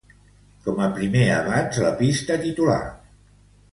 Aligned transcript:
Com 0.67 0.79
a 0.85 0.87
primer 0.95 1.27
avanç 1.35 1.79
la 1.85 1.93
pista 2.03 2.39
titular. 2.49 2.83